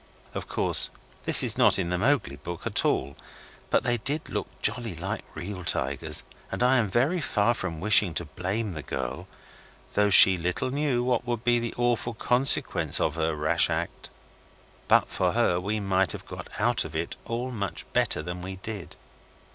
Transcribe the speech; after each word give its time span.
Of 0.33 0.47
course, 0.47 0.89
this 1.25 1.43
is 1.43 1.59
not 1.59 1.77
in 1.77 1.89
the 1.89 1.97
Mowgli 1.99 2.35
book 2.37 2.65
at 2.65 2.83
all: 2.83 3.15
but 3.69 3.83
they 3.83 3.97
did 3.97 4.29
look 4.29 4.47
jolly 4.63 4.95
like 4.95 5.23
real 5.35 5.63
tigers, 5.63 6.23
and 6.51 6.63
I 6.63 6.77
am 6.77 6.89
very 6.89 7.21
far 7.21 7.53
from 7.53 7.79
wishing 7.79 8.15
to 8.15 8.25
blame 8.25 8.73
the 8.73 8.81
girl, 8.81 9.27
though 9.93 10.09
she 10.09 10.37
little 10.39 10.71
knew 10.71 11.03
what 11.03 11.27
would 11.27 11.43
be 11.43 11.59
the 11.59 11.75
awful 11.77 12.15
consequence 12.15 12.99
of 12.99 13.13
her 13.13 13.35
rash 13.35 13.69
act. 13.69 14.09
But 14.87 15.07
for 15.07 15.33
her 15.33 15.59
we 15.59 15.79
might 15.79 16.13
have 16.13 16.25
got 16.25 16.47
out 16.57 16.83
of 16.83 16.95
it 16.95 17.15
all 17.25 17.51
much 17.51 17.85
better 17.93 18.23
than 18.23 18.41
we 18.41 18.55
did. 18.55 18.95